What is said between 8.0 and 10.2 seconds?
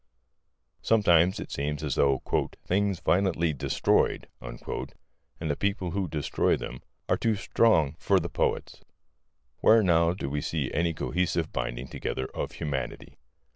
the poets. Where, now,